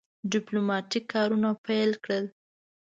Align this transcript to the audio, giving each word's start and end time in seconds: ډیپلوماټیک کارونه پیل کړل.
ډیپلوماټیک 0.31 1.05
کارونه 1.13 1.49
پیل 1.65 1.91
کړل. 2.03 2.25